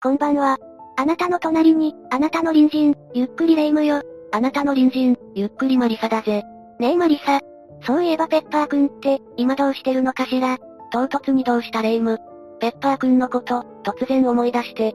[0.00, 0.58] こんばんは。
[0.96, 4.00] あなたの隣に、あなたの隣人、ゆっくりレ夢ムよ。
[4.30, 6.44] あなたの隣人、ゆっくりマリサだぜ。
[6.78, 7.40] ねえマリサ。
[7.82, 10.56] そういえばペッパーくんって、今どうしてるのかしら？
[10.92, 12.18] 唐突にどうしたレ夢ム。
[12.60, 14.94] ペッパーくんのこと、突然思い出して。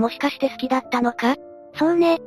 [0.00, 1.36] もしかして好きだったのか？
[1.76, 2.18] そうね。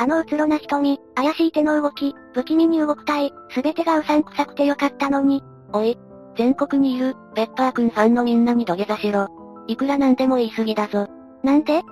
[0.00, 5.40] あのうつろな瞳、怪しい手の動き、不気味に動く体、すべてがうさんくさくてよかったのに。
[5.72, 5.96] おい、
[6.36, 9.28] 全国にいる、ペッパーくんファンのみんなに土下座しろ。
[9.66, 11.08] いくらなんでも言い過ぎだぞ。
[11.42, 11.82] なんで？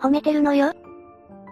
[0.00, 0.72] 褒めてるのよ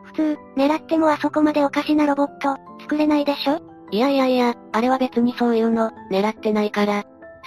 [0.04, 3.60] 普通、狙ってもあそこまでおかしなロボット、作れないでしょ？
[3.90, 7.04] いやいやいや、あれは別にそういうの、狙ってないから。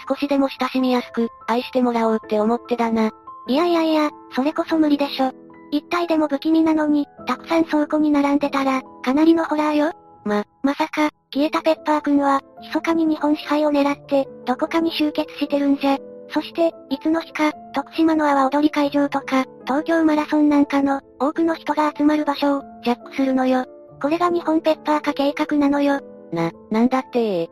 [0.07, 3.11] 少しでも親しみやすく、愛してもらおうって思ってだな。
[3.47, 5.31] いやいやいや、それこそ無理でしょ。
[5.71, 9.91] 一体でも不気味なのに、たくさん倉庫に並んでたら、かなりのホラーよ。
[10.23, 15.97] ま、まさか、消えたペッパーくんは、密かに日本支配を狙って、どこかに集結してるんじゃ。
[16.29, 23.65] そして、いつの日か、徳島の阿波踊り会場とか、東京マラソンなんかの、多くの人が集まる場所を、ジャックするのよ。
[24.01, 26.01] これが日本ペッパー化計画なのよ。
[26.31, 27.49] な、なんだって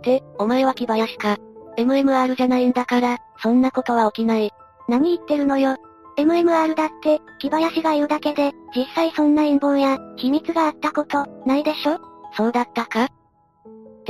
[0.02, 1.36] て、お前は木林か。
[1.76, 4.50] MMR じゃないんだから、そんなことは起きない。
[4.88, 5.76] 何言ってるのよ。
[6.18, 11.98] MMR だって、木林が言うだけで、実際そんな陰謀や、秘密があったこと、ないでしょ
[12.36, 13.08] そうだったか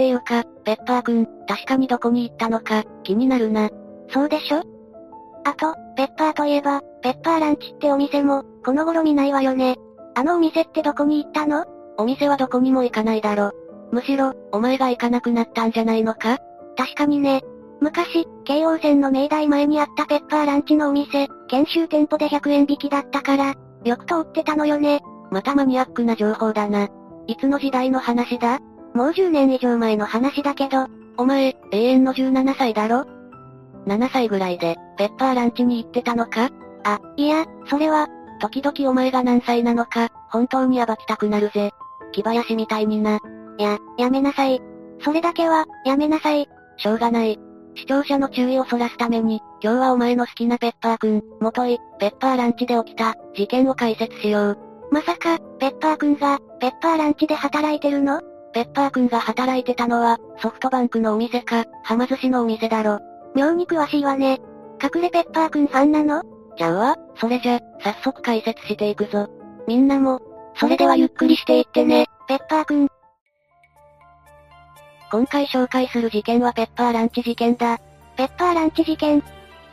[0.01, 3.69] っていうか、ペッパーくん、確かにどこに行ったのか、気になるな。
[4.09, 4.63] そうでしょ？
[5.45, 9.77] あと、ペッパーといえば、ペッパーランチってお店も、この頃見ないわよね。
[10.15, 11.67] あのお店ってどこに行ったの？
[11.99, 13.51] お店はどこにも行かないだろ。
[13.93, 16.39] むしろ、お前が行かなくなったんじゃないのか？
[16.79, 17.43] 確かにね。
[17.83, 25.01] 昔、京王線の明大前にあったペッパーランチのお店、研修店舗で100円引きだったから、よく通ってたのよね。
[25.31, 26.89] またマニアックな情報だな。
[27.27, 28.61] いつの時代の話だ？
[29.01, 33.07] もう10年以上前の話だけど、お前、永遠の17歳だろ
[33.87, 36.51] ?7 歳ぐらいで、ペッパーランチに行ってたのか？
[36.85, 38.09] あ、いや、それは、
[38.43, 41.71] 時々お前が何歳なのか、本当に暴きたくなるぜ。
[42.13, 43.21] 木林みたいにな。
[43.59, 44.61] や、やめなさい。
[45.03, 46.47] それだけは、やめなさい。
[46.77, 47.39] しょうがない。
[47.77, 54.59] 視聴者の注意をそらすために、今日はお前の好きなペッパーくん、もとい、ペッパーランチで起きた、事件を解説しよう。
[54.91, 58.21] まさか、ペッパーくんが、ペッパーランチで働いてるの？
[58.53, 62.99] ペッパーくんが働いてたのは、ソフトバンクのお店か、はま寿司のお店だろ。
[63.35, 64.41] 妙に詳しいわね。
[64.83, 66.23] 隠れペッパーくんファンなの？
[66.57, 69.29] じゃあわ、それじゃ、早速解説していくぞ。
[69.69, 70.21] みんなも、
[70.57, 72.89] それではゆっくりしていってね、ペッパーくん。
[75.13, 77.79] 今回紹介する事件はペッパーランチ事件だ。
[78.17, 79.23] ペッパーランチ事件。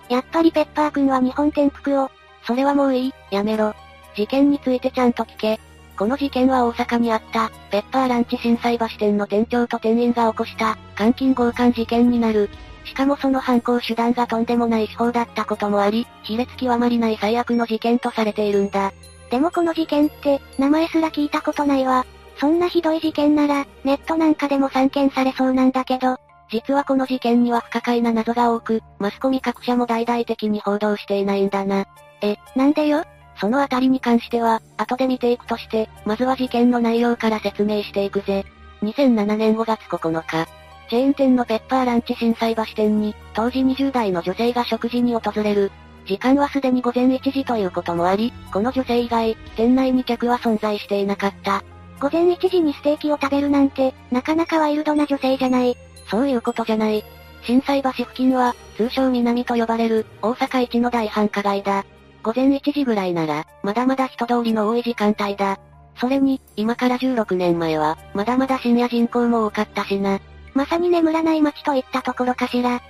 [0.10, 2.10] やっぱりペッパーくんは日本転覆を。
[2.46, 3.74] それはもういい、やめろ。
[4.16, 5.60] 事件についてちゃんと聞け。
[5.98, 12.50] この事件は大阪にあった、ペッパーランチ震災橋店の店長と店員が起こした、監禁強姦事件になる。
[12.86, 18.94] しかもその犯行手段がとんでもない手法だったこともあり、卑劣極まりない最悪の事件とされているんだ。
[19.32, 22.06] でもこの事件って、名前すら聞いたことないわ。
[22.40, 26.18] そんなひどい事件なら、ネットなんかでも散見されそうなんだけど、
[26.50, 31.86] 実はこの事件には不可解な謎が多く、マスコミ各社も大々的に報道していないんだな。
[32.22, 33.04] え、なんでよ
[33.40, 38.46] そのあたりに関しては、後で見ていくとして、まずは事件の内容から説明していくぜ。
[38.82, 40.48] 2007年5月9日、
[40.90, 45.72] チェーン店のペッパーランチ震災橋店に、当時20代の女性が食事に訪れる。
[46.06, 51.64] 時間はすでに午前1時ということもあり、この女性以外、店内に客は存在していなかった。
[52.00, 55.76] 午前1時にステーキを食べるなんて、なかなかワイルドな女性じゃない。
[56.10, 57.04] そういうことじゃない。
[57.44, 61.86] 震災橋付近は、通称南と呼ばれる、大阪一の大繁華街だ。
[62.24, 65.60] 午前1時ぐらいなら、まだまだ人通りの多い時間帯だ。
[65.96, 70.20] それに、今から16年前は、まだまだ深夜人口も多かったしな。
[70.54, 72.76] まさに眠らない街といったところかしら。
[72.76, 72.82] っ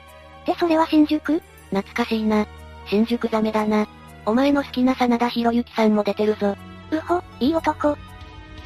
[0.45, 1.41] てそれは新宿？
[1.69, 2.47] 懐かしいな。
[2.87, 3.87] 新宿ザメだな。
[4.25, 6.55] お前の好きな真田広之さんも出てるぞ。
[6.91, 7.97] うほ、いい男。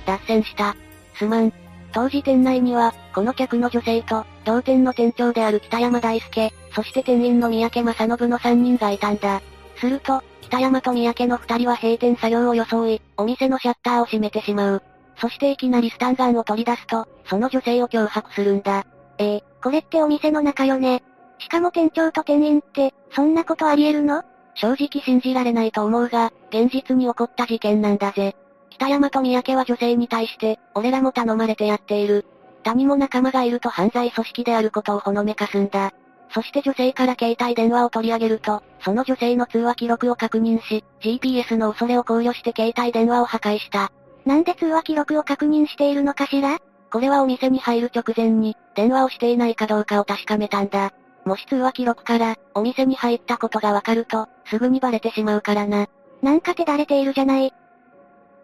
[0.05, 0.75] 脱線した。
[1.15, 1.53] すまん。
[1.91, 9.41] 当時店内には、この客の女性と、同店の店長である北山大輔、そして店員の三宅正信の3人がいたんだ。
[9.77, 14.83] すると、北山と三宅の2人は閉店作業を装い、お店のシャッターを閉めてしまう。
[15.15, 18.85] そしていきなりスタンガンを取り出すと、その女性を脅迫するんだ。
[19.17, 21.03] えー、これってお店の中よね。
[21.39, 24.23] しかも店長と店員って、そんなことあり得るの？
[24.55, 28.35] 正直信じられないと思うが、現実に起こった事件なんだぜ。
[28.71, 32.25] 北山と三宅は女性に対して、俺らも頼まれてやっている。
[32.65, 35.93] 他にも仲間がいると犯罪組織であることをほのめかすんだ。
[36.33, 43.91] そして女性から携帯電話を取り上げると、その女性の通話記録を確認し、GPS の恐れを考慮して携帯電話を破壊した。
[44.25, 46.59] なんで通話記録を確認しているのかしら？
[46.91, 50.91] これはお店に入る直前に、電話をしていないかどうかを確かめたんだ。
[51.25, 55.87] もし通話記録から、お店に入ったことがわかると、すぐにバレてしまうからな。
[56.21, 57.53] なんか手だれているじゃない。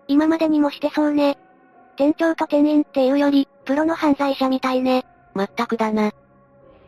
[0.07, 1.38] 今までにもしてそうね。
[1.98, 5.06] 店長と店員っていうより、プロの犯罪者みたいね。
[5.34, 6.12] まったくだな。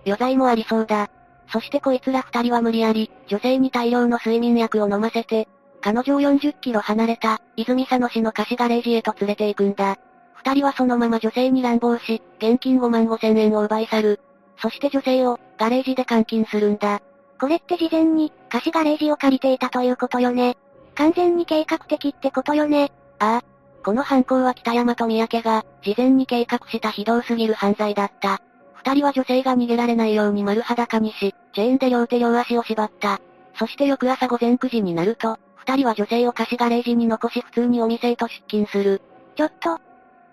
[0.10, 1.10] 余罪もありそうだ。
[1.52, 5.48] そしてこいつら二人は無理やり、女性に大量の睡眠薬を飲ませて、
[5.82, 9.98] 彼女を40キロ離れた、泉佐野市の貸しガレージへと連れて行くんだ。
[10.34, 14.22] 二人はそのまま女性に乱暴し、現金5万5千円を奪い去る。
[14.62, 17.02] そして女性を、ガレージで監禁するんだ。
[17.40, 20.58] これって事前に、貸しガレージを借りていたということよね。
[20.96, 22.92] 完全に計画的ってことよね。
[23.20, 23.60] ああ。
[23.84, 28.42] この犯行は北山と三宅が、事前に計画した非道すぎる犯罪だった。
[28.86, 33.20] 二人は女性が逃げられないように丸裸にし、チェーンで両手両足を縛った。
[33.58, 39.02] そして翌朝午前9時になると、二人は女性を貸しガレージに残し普通にお店へと出勤する。
[39.36, 39.80] ちょっと、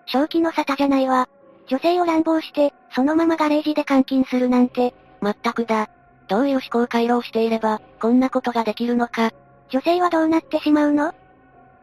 [0.05, 1.27] 正気の沙汰じゃないわ。
[1.67, 4.93] 女性を乱暴して、そのままガレージで監禁するなんて。
[5.19, 5.89] まったくだ。
[6.29, 9.31] どういう思考回路をしていれば、こんなことができるのか。
[9.69, 11.13] 女性はどうなってしまうの？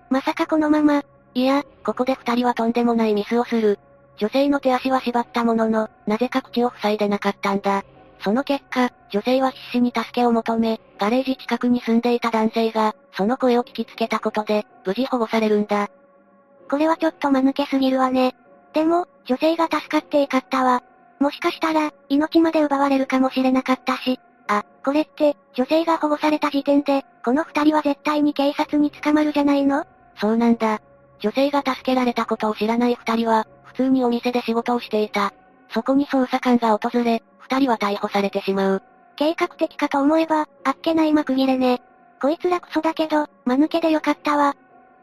[0.08, 1.02] まさかこのまま。
[1.34, 3.78] いや、ここで二人はとんでもないミスをする。
[4.16, 7.84] 女性の手足は縛ったものの、なぜか口を塞いでなかったんだ。
[8.20, 15.88] その結果、女性は必死に助けを求め、ガレージ近くに住んでいた男性が、その声を聞きつけたことで、無事保護されるんだ。
[16.70, 18.34] これはちょっと間抜けすぎるわね。
[18.72, 20.82] でも、女性が助かっていかったわ。
[21.20, 24.18] もしかしたら、命まで奪われるかもしれなかったし。
[24.48, 29.84] あ、これって、女性が保護された時点で、この二人は絶対に警察に捕まるじゃないの？
[30.16, 30.80] そうなんだ。
[31.20, 35.32] 女性が助けられたことを知らない二人は、通にお店で仕事をしていた。
[35.70, 38.82] そこに捜査官が訪れ、二人は逮捕されてしまう。
[39.16, 41.82] 計画的かと思えば、あっけない幕切れね。
[42.20, 44.56] こいつらクソだけど、間抜けでよかったわ。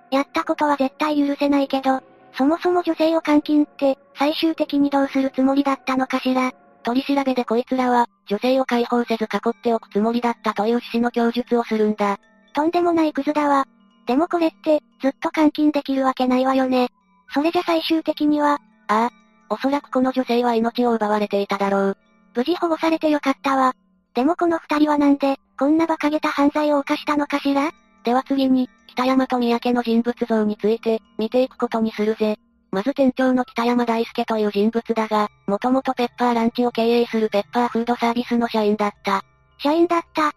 [0.10, 2.02] やったことは絶対許せないけど、
[2.38, 6.52] そもそも女性を監禁って、最終的にどうするつもりだったのかしら。
[6.84, 12.18] 取り調べでこいつらは、女性を解放せず囲っておくつもりだったという趣旨の供述をするんだ。
[12.54, 13.66] とんでもないクズだわ。
[14.08, 16.90] でもこれって、ずっと監禁できるわけないわよね。
[17.34, 19.10] それじゃ最終的には、ああ、
[19.50, 21.98] おそらくこの女性は命を奪われていただろう。
[22.36, 23.74] 無事保護されてよかったわ。
[24.14, 27.72] でもこの二人はなんで、こんな馬鹿げた犯罪を犯したのかしら？
[28.04, 32.38] では次に、北山と三宅の人物像について、見ていくことにするぜ。
[32.72, 39.24] まず店長の北山大輔という人物だが、もともとペッパーランチを経営するペッパーフードサービスの社員だった。
[39.60, 40.30] 社員だった。
[40.30, 40.32] っ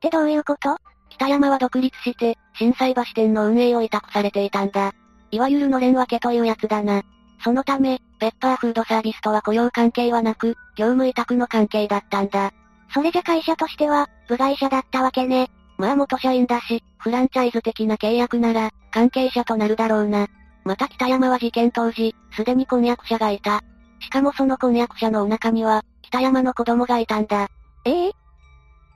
[0.00, 0.76] てどういうこと？
[1.10, 4.92] 北山は独立して、震災橋店の運営を委託されていたんだ。
[5.34, 7.02] いわゆるのれん分けというやつだな。
[7.42, 12.52] そのため、ペッパーフードサービスとは雇用関係はなく、業務委託の関係だったんだ。
[12.92, 15.50] それじゃ会社としては、部外者だったわけね。
[15.76, 20.28] まあ元社員だし、フランチャイズ的な契約なら、関係者となるだろうな。
[20.64, 23.60] また北山は事件当時、すでに婚約者がいた。
[24.00, 27.48] しかもその婚約者のお腹には、北山の子供がいたんだ。
[27.84, 28.12] ええ？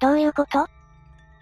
[0.01, 0.67] どういうこと？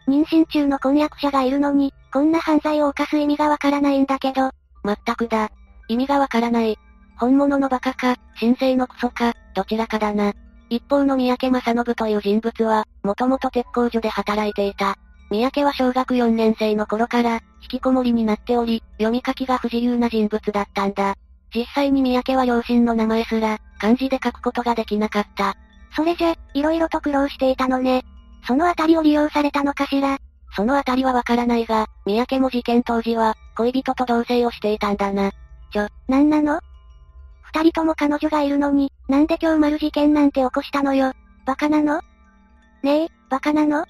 [0.08, 4.50] 妊娠中の婚約者がいるのに、こんな犯罪を犯す意味がわからないんだけど。
[4.86, 5.50] まったくだ。
[5.88, 6.78] 意味がわからない。
[7.18, 10.32] 本物のバカか、神聖のクソか、どちらかだな。
[10.68, 14.96] 一方の三宅正信という人物は、もともと鉄工所で働いていた。
[15.30, 21.14] 三宅は小学4年生の頃から、引きこもりになっており、読み書きが不自由な人物だったんだ。
[21.54, 25.54] 実際に三宅は両親の名前すら、漢字で書くことができなかった。
[25.94, 28.04] それじゃ、色々と苦労していたのね。
[28.46, 30.18] そのあたりを利用されたのかしら？
[30.56, 35.30] そのあたりはわからないが、三宅も事件当時は、恋人と同棲をしていたんだな。
[35.70, 36.60] ちょ、なんなの？
[37.42, 41.12] 二人とも彼女がいるのに、なんで今日丸事件なんて起こしたのよ？
[41.44, 42.00] バカなの？
[42.82, 43.84] ねえ、バカなの？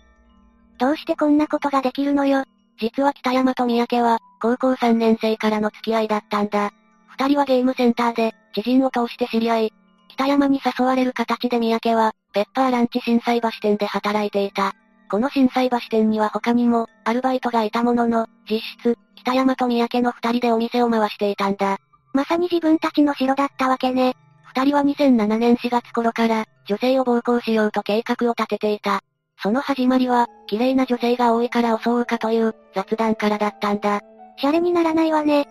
[0.78, 2.44] どうしてこんなことができるのよ？
[2.80, 6.72] 実は北山と三宅は、高校3年生からの付き合いだったんだ。
[7.06, 9.72] 二人はゲームセンターで、知人を通して知り合い、
[10.08, 14.74] 北山に誘われる形で三宅は、ペッパーランチ震災橋店で働いていた。
[15.10, 21.78] この震災橋店には他にも、アルバイトがいたものの、実質、北山と三宅の二人でお店を回していたんだ。
[22.12, 24.14] まさに自分たちの城だったわけね。
[24.54, 29.00] 二人は2007年4月頃から、女性を暴行しようと計画を立てていた。
[29.42, 34.00] その始まりは、綺麗な女性が多いから襲うかという、雑談からだったんだ。
[34.38, 35.46] シャレにならないわね。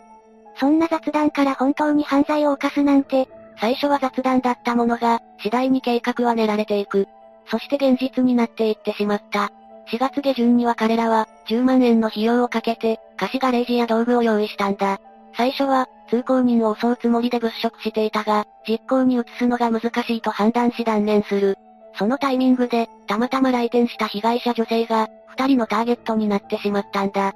[0.59, 3.27] そんな雑談から本当に犯罪を犯すなんて。
[3.59, 7.07] 最初は雑談だったものが、次第に計画は練られていく。
[7.47, 9.51] そして現実になっていってしまった。
[9.91, 14.99] 4月下旬には彼らは、10万円の費用をかけて、貸しガレージや道具を用意したんだ。
[15.37, 21.57] 最初は、通行人を襲うつもりで物色していたが、実行に移すのが難しいと判断し断念する。
[21.97, 27.33] そのタイミングで、たまたま来店した被害者女性が、二人のターゲットになってしまったんだ。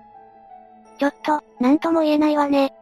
[0.98, 2.74] ちょっと、なんとも言えないわね。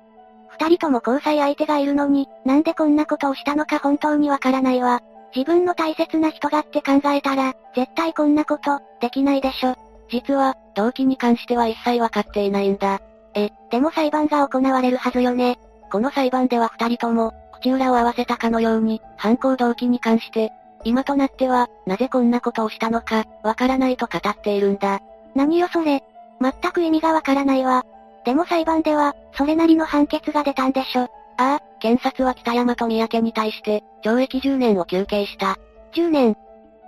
[0.50, 5.02] 二人とも交際相手がいるのに、なんでこんなことをしたのか本当にわからないわ。
[5.36, 9.76] 自分の大切な人がって考えたら、絶対こんなこと、できないでしょ。
[10.10, 13.00] 実は、動機に関しては一切わかっていないんだ。
[13.34, 15.60] え、でも裁判が行われるはずよね。
[15.92, 20.52] この裁判では二人とも、口裏を合わせたかのように、犯行動機に関して、
[20.84, 25.02] 今となっては、なぜこんなことをしたのか、わからないと語っているんだ。
[25.36, 26.04] 何よそれ。
[26.40, 27.84] 全く意味がわからないわ。
[28.26, 31.04] でも裁判では、それなりの判決が出たんでしょ。
[31.04, 31.08] あ
[31.38, 35.58] あ、検察は北山と三宅に対して、懲役10年を求刑した。
[35.94, 36.36] 10年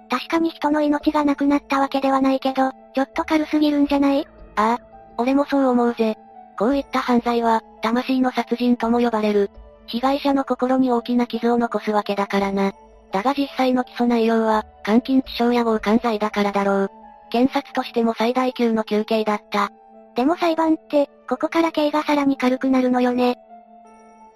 [0.10, 4.28] 確かに人の命がなくなったわけではないけど、ちょっと軽すぎるんじゃない？
[4.56, 4.80] ああ、
[5.18, 6.18] 俺もそう思うぜ。
[6.58, 9.52] こういった犯罪は、魂の殺人とも呼ばれる。
[9.86, 12.74] 被害者の心に大きな傷を残すわけだからな。
[13.12, 16.92] だが実際の起訴内容は、監禁致傷や強姦罪だからだろう。
[17.32, 19.72] 検察としても最大級の求刑だった。
[20.16, 23.38] でも裁判って、ここから刑がさらに軽くなるのよね。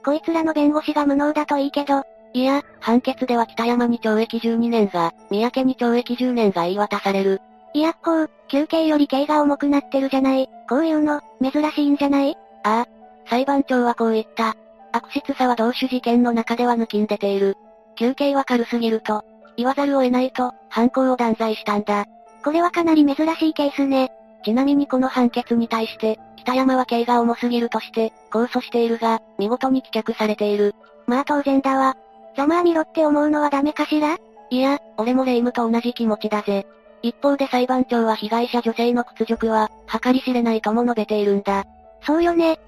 [0.03, 7.41] こいつらの弁護士が無能だといいけど、いや、判決では北山に懲役12年が、三宅に懲役10年が言い渡される。
[7.74, 10.50] いや、こう、休刑より刑が重くなってるじゃない。
[10.69, 12.36] こういうの、珍しいんじゃない？
[12.63, 12.88] ああ。
[13.29, 14.55] 裁判長はこう言った。
[14.91, 17.55] 悪質さは同種事件の中では抜きん出ている。
[17.95, 19.24] 休刑は軽すぎると、
[19.57, 22.05] 言わざるを得ないと、犯行を断罪したんだ。
[22.43, 24.12] これはかなり珍しいケースね。
[24.43, 30.75] ちなみにこの判決に対して、北山は刑が重すぎるとして、控訴しているが、見事に棄却されている。
[31.07, 31.95] まあ当然だわ。
[32.35, 34.17] ざまあみろって思うのはダメかしら？
[34.50, 36.67] いや、俺もレイムと同じ気持ちだぜ。
[37.01, 39.69] 一方で裁判長は被害者女性の屈辱は、
[40.01, 41.65] 計り知れないとも述べているんだ。
[42.05, 42.59] そうよね。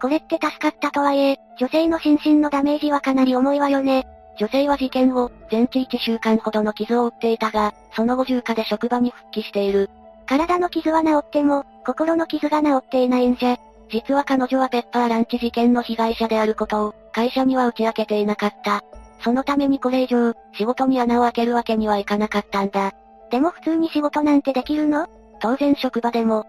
[0.00, 4.06] これって助かったとはいえ、女性の心身のダメージはかなり重いわよね。
[4.38, 9.88] 女性は事件後、全治1週間ほどの傷を負っていたが、その後重化で職場に復帰している。
[10.26, 13.56] 体の傷は治っても、心の傷が治っていないんじゃ。
[13.90, 18.82] 実は彼女はペッパーランチ事件の被害者であることを、会社には打ち明けていなかった。
[19.22, 22.92] そのためにこれ以上、仕事に穴を開けるわけにはいかなかったんだ。
[23.30, 25.08] でも普通に仕事なんてできるの？
[25.40, 26.46] 当然職場でも。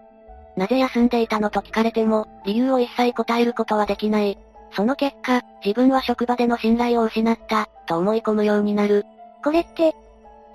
[0.56, 4.38] なぜ休んでいたのと聞かれても、理由を一切答えることはできない。
[4.72, 9.04] その結果、自分は職場での信頼を失った、と思い込むようになる。
[9.44, 9.94] これって、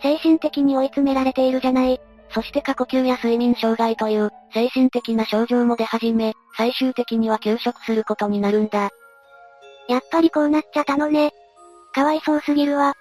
[0.01, 2.01] 精神的に追い詰められているじゃない。
[2.33, 8.89] そして過呼吸や睡眠障害という、精神的な症状も出始め、最終的には休職することになるんだ。
[9.87, 11.31] やっぱりこうなっちゃったのね。
[11.93, 12.93] かわいそうすぎるわ。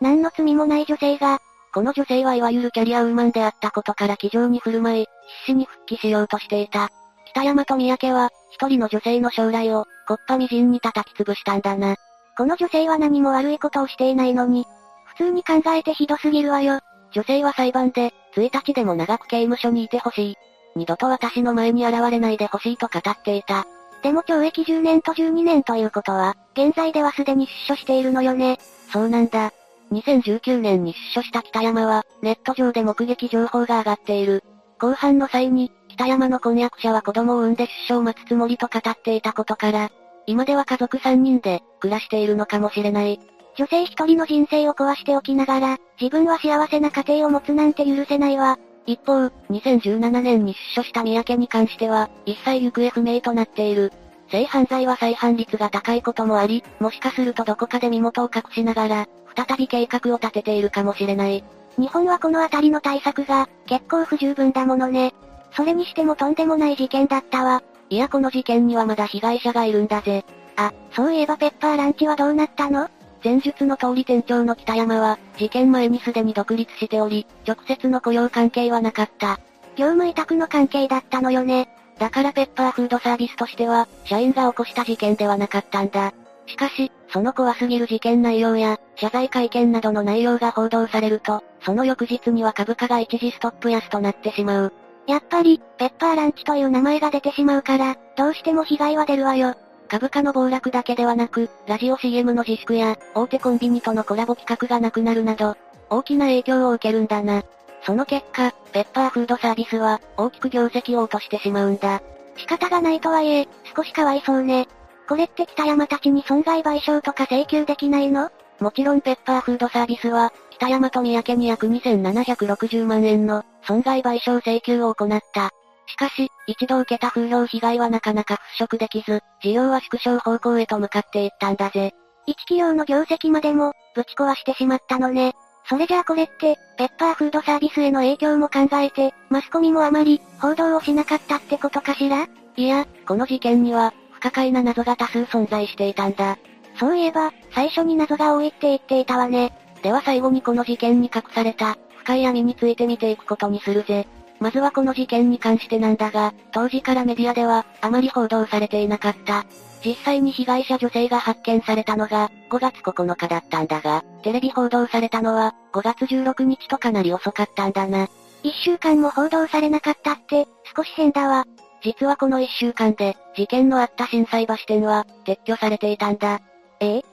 [0.00, 1.38] 何の罪もない女性が、
[1.74, 5.06] この女性はいわゆるキャリアウーマンであったことから気丈に振る舞い、
[5.44, 6.88] 必死に復帰しようとしていた。
[7.26, 11.96] 北山と三宅は、一人の女性の将来を、こっぱみじんに叩き潰したんだな。
[12.38, 14.64] この女性は何も悪いことをしていないのに、
[15.04, 16.80] 普通に考えてひどすぎるわよ。
[17.12, 20.36] 女性は裁判で、1日でも長く刑務所にいてほしい。
[20.76, 23.66] 二度と私の前に現れないでほしいと語っていた。
[24.02, 28.58] でも懲役10年と12年ということは、現在ではすでに出所しているのよね。
[28.92, 29.52] そうなんだ。
[29.92, 34.44] 2019年に出所した北山は、ネット上で目撃情報が上がっている。
[34.78, 39.90] 後半の際に、北山の婚約者は子供を産んで出所を待つつもりと語っていたことから、
[40.26, 43.20] 今では家族3人で、暮らしているのかもしれない。
[43.56, 48.58] 女性一人の人生を壊しておきながら、自分は幸せな家庭を持つなんて許せないわ。
[48.86, 53.92] 一方、2017年に出所した三宅に関しては、一切行方不明となっている。
[54.30, 61.42] 性犯罪は再犯率が高いこともあり、もしかするとどこかで身元を隠しながら、再び計画を立てているかもしれない。
[61.78, 65.14] 日本はこのあたりの対策が、結構不十分だものね。
[65.52, 67.62] それにしてもとんでもない事件だったわ。
[67.88, 70.24] いやこの事件にはまだ被害者がいるんだぜ。
[70.56, 72.88] あ、そういえばペッパーランチはどうなったの？
[73.24, 79.38] 前述の通り店長の北山は、事件前にすでに独立しており、直接の雇用関係はなかった。
[79.76, 81.68] 業務委託の関係だったのよね。
[81.98, 86.12] だからペッパーフードサービスとしては、社員が起こした事件ではなかったんだ。
[86.46, 94.72] しかし、その怖すぎる事件内容や、謝罪会見などの内容が報道されると、その翌日には株価が一時ストップ安となってしまう。
[95.06, 99.54] やっぱり、ペッパーランチという名前が出てしまうから、どうしても被害は出るわよ。
[99.88, 105.56] 株価の暴落だけではなく、ラジオ CM の自粛や、大手コンビニとのコラボ企画がなくなるなど、
[105.90, 107.44] 大きな影響を受けるんだな。
[107.84, 112.02] その結果、ペッパーフードサービスは、大きく業績を落としてしまうんだ。
[112.36, 114.66] 仕方がないとはいえ、少しかわいそうね。
[115.08, 118.30] これって北山たちに損害賠償とか請求できないの？
[118.58, 125.52] もちろんペッパーフードサービスは、北山と三宅に約2760万円の損害賠償請求を行った。
[125.86, 131.94] しかし、一度受けた風評被害はなかなか払拭できず、事業は縮小方向へと向かっていったんだぜ。
[132.26, 135.32] 一企業の業績までも、ぶち壊してしまったのね。
[135.68, 142.28] それじゃあこれって、ペッパーフードサービスへの影響も考えて、マスコミもあまり、報道をしなかったってことかしら？
[142.56, 146.38] いや、この事件には、不可解な謎が多数存在していたんだ。
[146.78, 149.52] そういえば、最初に謎が多いって言っていたわね。
[149.82, 154.06] では最後にこの事件に隠された、深い闇について見ていくことにするぜ。
[154.38, 159.46] まずはこの事件に関してなんだが、当時からメディアでは、あまり報道されていなかった。
[159.84, 168.08] 実際に被害者女性が発見されたのが、5月9日だったんだが、テレビ報道されたのは、5月16日とかなり遅かったんだな。
[168.42, 171.44] 一週間も報道されなかったって、少し変だわ。
[171.82, 176.40] 実はこの一週間で、事件のあった震災橋店は、撤去されていたんだ。
[176.80, 177.04] ええ？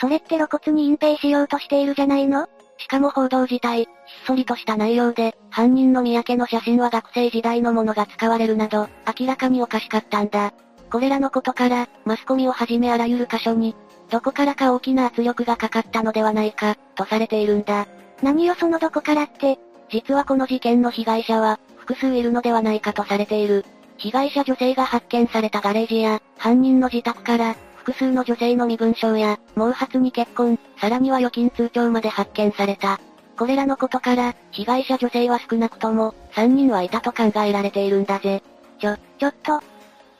[0.00, 2.48] それって露骨に隠蔽しようとしているじゃないの？
[2.78, 3.86] しかも報道自体、ひっ
[4.26, 8.88] そりとした内容で、犯人の三宅の写真は学生時代のものが使われるなど、
[9.18, 10.52] 明らかにおかしかったんだ。
[10.90, 13.74] これらのことから、マスコミをはじめあらゆる箇所に、
[14.10, 17.86] どこからか大きな圧力がかかったのではないか、とされているんだ。
[18.22, 19.58] 何よそのどこからって、
[19.90, 23.64] 実はこの事件の被害者は、複数いるのではないかとされている。
[23.96, 32.98] 被害者女性が発見されたガレージや、犯人の自宅から、複数の女性の身分証や、毛髪に結婚、さらには預金通帳まで発見された。
[33.36, 38.42] これらのことから、被害者女性は少なくとも、3人はいたと考えられているんだぜ。
[38.80, 39.60] ちょ、ちょっと、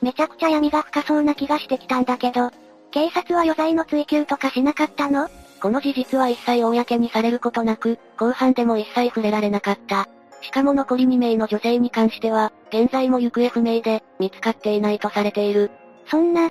[0.03, 2.51] めちゃくちゃ闇が深そうな気がしてきたんだけど、
[2.91, 5.29] 警察は余罪の追及とかしなかったの？
[5.63, 10.07] この事実は一切公にされることなく、後半でも一切触れられなかった。
[10.43, 15.71] しかも残り2名の女性に関しては、現在も行方不明で、見つかっていないとされている。
[16.11, 16.51] そんな、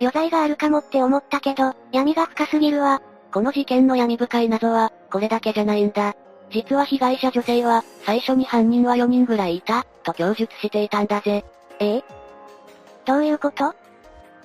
[0.00, 3.00] 余罪があるかもって思ったけど、闇が深すぎるわ。
[3.32, 6.14] この事件の闇深い謎は、これだけじゃないんだ。
[6.50, 11.44] 実は被害者女性は、最初に犯人は4人ぐらいいた、と供述していたんだぜ。
[11.78, 11.96] え？
[11.96, 12.04] え
[13.04, 13.74] どういうこと？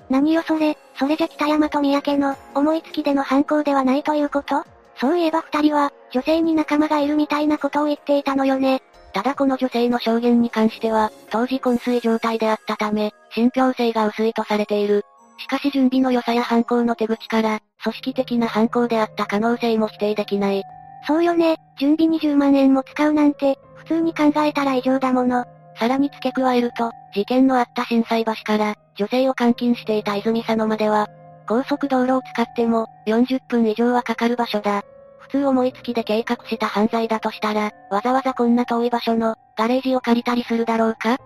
[0.09, 4.63] 何よそれ、それじゃ北山と三宅の、思いつきでの犯行ではないということ？
[4.99, 8.81] そういえば二人は、女性に仲間がいるみたいなことを言っていたのよね。
[9.13, 15.03] ただこの女性の証言に関しては、当時昏睡状態であったため、信憑性が薄いとされている。
[15.37, 20.63] しかし準備の良さや犯行の手口から、組織的な犯行であった可能性も否定できない。
[21.05, 25.45] そうよね、準備20万円も使うなんて、普通に考えたら異常だもの。
[25.79, 31.07] さらに付け加えると、事件のあった震災橋から、女性を監禁していた泉佐野までは、
[31.47, 34.81] 高速道路を使っても、40分以上はかかる場所だ。
[35.19, 41.13] 普通思いつきで計画した犯罪だとしたら、わざわざこんな遠い場所の、ガレージを借りたりするだろうか？
[41.13, 41.17] っ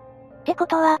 [0.44, 1.00] てことは、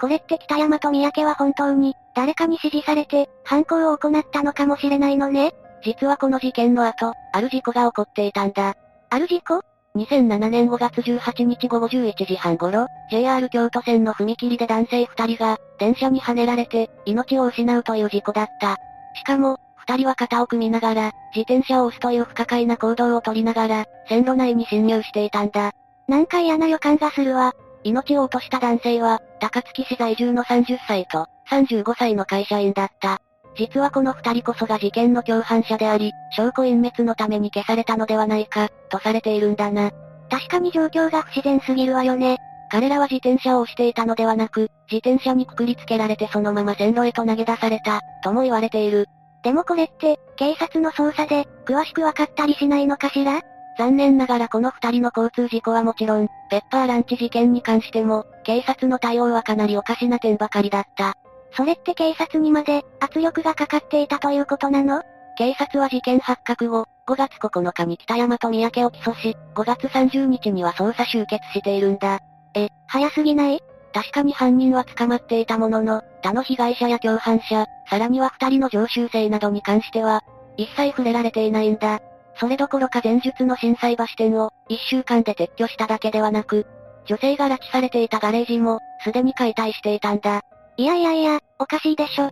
[0.00, 5.52] これって北山と三宅は本当に、誰かに指示されて、犯行を行ったのかもしれないのね？
[5.84, 8.74] 実はこの事件の後、ある事故が起こっていたんだ。
[9.10, 9.62] ある事故
[9.96, 18.76] ?2007 年5月18日午後11時半頃、JR 京都線の踏切で男性2人が、電車にはねられて、命を失うという事故だった。
[19.16, 25.72] しかも、二人は肩を組みながら、自転車を押すという不可解な行動をとりながら、線路内に侵入していたんだ。
[26.08, 27.52] なんか嫌な予感がするわ。
[27.84, 33.18] 命を落とした男性は、高槻市在住の30歳と、35歳の会社員だった。
[33.56, 39.90] 実はこの二人こそが事件の共犯者であり、証拠隠滅のために消されたのではないか、とされているんだな。
[40.30, 42.38] 確かに状況が不自然すぎるわよね。
[42.70, 49.06] 彼らは自転車を押していたのではなく、自転車にくくりつけられてそのまま線路へと投げ出された、とも言われている。
[49.42, 53.40] でもこれって、警察の捜査で、詳しくわかったりしないのかしら？
[53.80, 61.14] 残念ながらこの二人の交通事故はもちろん、ペッパーランチ事件に関しても、警察の対応はかなりおかしな点ばかりだった。
[61.56, 65.00] それって警察にまで、圧力がかかっていたということなの？
[65.38, 72.18] 警察は事件発覚後、5月9日に北山と三宅を起訴し、5月30日には捜査終結しているんだ。
[72.54, 73.60] え、早すぎない？
[73.94, 80.22] 確かに犯人は捕まっていたものの、他の被害者や共犯者、さらには二人の常習性などに関しては、
[80.58, 82.02] 一切触れられていないんだ。
[82.40, 86.66] それどころか前述の震災橋店を、一週間で撤去しただけではなく、
[87.04, 90.40] 女性が拉致されていたガレージも、すでに解体していたんだ。
[90.78, 92.30] いやいやいや、おかしいでしょ。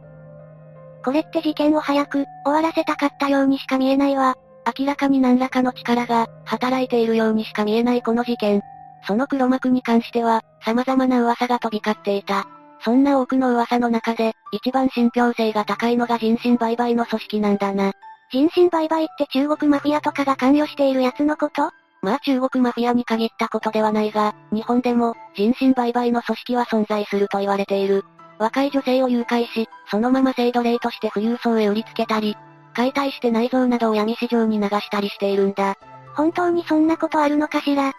[1.04, 4.36] これって事件を早く、終わらせたかったようにしか見えないわ。
[4.78, 8.62] 明らかに何らかの力が、働いているようにしか見えないこの事件。
[9.06, 12.46] その黒幕に関しては、様々な噂が飛び交っていた。
[12.82, 17.92] そんな多くの噂の中で、一番信憑性が高いのが人身売買の組織なんだな。
[18.30, 21.70] 人身売買って中国マフィアとかが関与しているやつのこと？
[22.02, 28.04] まあ中国マフィアに限ったことではないが、日本でも、人身売買の組織は存在すると言われている。
[28.38, 32.36] 若い女性を誘拐し、そのまま性奴隷として富裕層へ売りつけたり、
[32.74, 35.76] 解体して内臓などを闇市場に流したりしているんだ。
[36.14, 37.92] 本当にそんなことあるのかしら？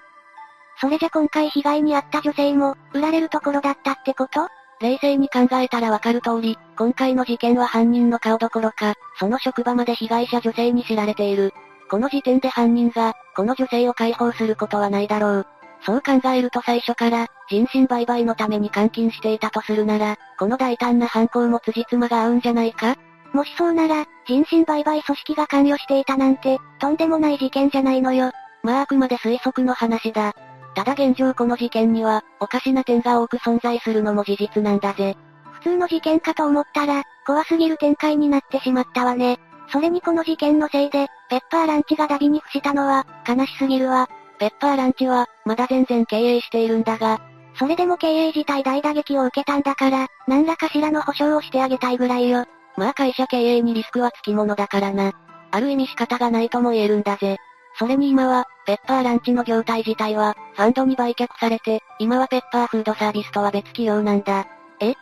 [0.79, 4.47] それじゃ今回被害に遭った女性も、売られるところだったってこと？
[4.81, 11.53] 冷静に考えたらわかる通り、今回の事件は犯人の顔どころか、その職場まで被害者女性に知られている。
[11.89, 15.47] この時点で犯人が、この女性を解放することはないだろう。
[15.81, 22.95] そう考えると最初から、人身売買のために監禁していたとするなら、この大胆な犯行も辻褄が合うんじゃないか？
[23.33, 28.31] もしそうなら、人身売買組織が関与していたなんて、とんでもない事件じゃないのよ。
[28.63, 30.33] まああくまで推測の話だ。
[30.75, 35.17] ただ現状この事件には、おかしな点が多く存在するのも事実なんだぜ。
[35.53, 39.39] 普通の事件かと思ったら、怖すぎる展開になってしまったわね。
[39.71, 44.07] それにこの事件のせいで、ペッパーランチがダビに付したのは、悲しすぎるわ。
[44.39, 47.19] ペッパーランチは、まだ全然経営しているんだが、
[47.55, 52.45] それでも経営自体大打撃を受けたんだから、何らかしらの保証をしてあげたいぐらいよ。
[52.77, 55.11] まあ会社経営にリスクはつきものだからな。
[55.51, 57.37] ある意味仕方がないとも言えるんだぜ。
[57.79, 64.45] それに今は、ペッパーランチの業態自体は、ファンドに売却されて、今はペッパーフードサービスとは別企業なんだ。
[64.81, 64.95] え？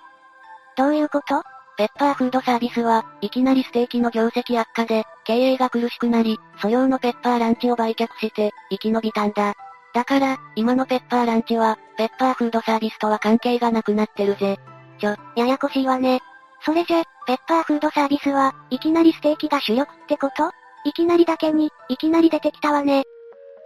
[0.77, 1.41] どういうこと？
[1.75, 9.55] ペッパーフードサービスは、いきなりステーキの業績悪化で、経営が苦しくなり、素養のペッパーランチを売却して、生き延びたんだ。
[9.95, 14.59] だから、今のペッパーランチは、ペッパーフードサービスとは関係がなくなってるぜ。
[14.99, 16.19] ちょ、ややこしいわね。
[16.63, 20.51] それじゃ、ペッパーフードサービスは、いきなりステーキが主力ってこと？
[20.88, 23.04] いきなりだけに、いきなり出てきたわね。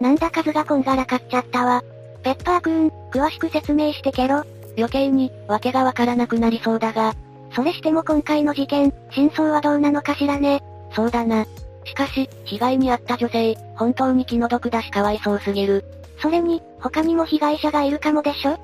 [0.00, 1.84] なんだ数がこんがらかっちゃったわ。
[2.24, 4.42] ペッパーくん、詳しく説明してけろ。
[4.76, 7.14] 余計に、わけがわからなくなりそうだが、
[7.54, 10.64] それしても今回の事件、真相はどうなのかしらね。
[10.96, 11.46] そうだな。
[11.84, 15.84] しかし、被害に遭った女性、本当に気の毒だしかわいそうすぎる。
[16.18, 18.58] それに、他にも被害者がいるかもでしょ？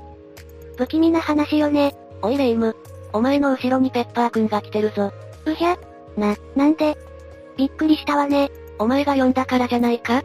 [0.77, 1.95] 不気味な話よね。
[2.23, 2.75] おいレイム。
[3.13, 5.13] お前の後ろにペッパーくんが来てるぞ。
[5.45, 5.77] うひゃ
[6.17, 6.99] な、なんで
[7.59, 8.51] びっくりしたわね。
[8.79, 10.23] お前が呼んだからじゃないか？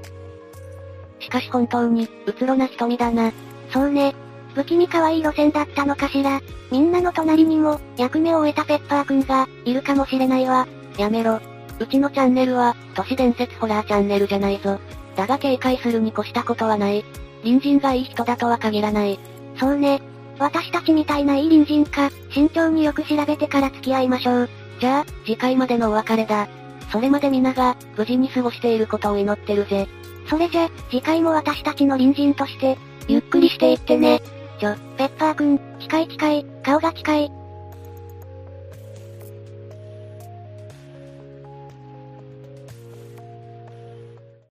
[1.19, 3.31] しかし本当に、うつろな瞳だな。
[3.71, 4.13] そうね。
[4.53, 6.39] 不気味可愛い路線だったのかしら。
[6.71, 10.67] みんなの隣にも、役目を終えたペッパーくんが、いるかもしれないわ。
[10.97, 11.39] やめろ。
[11.79, 14.79] うちのチャンネルは、都市伝説ホラーチャンネルじゃないぞ。
[15.15, 17.03] だが警戒するに越したことはない。
[17.41, 19.19] 隣人がいい人だとは限らない。
[19.59, 20.01] そうね。
[20.37, 24.49] 私たちみたいないい隣人か、慎重によく調べてから付き合いましょう。
[24.79, 26.47] じゃあ、次回までのお別れだ。
[26.93, 29.87] それまで皆が、無事に過ごしていることを祈ってるぜ。
[30.29, 32.77] それじゃ、次回も私たちの隣人として、
[33.07, 34.21] ゆっくりしていってね。
[34.59, 37.31] ちょ、ペッパーくん、近い近い、顔が近い、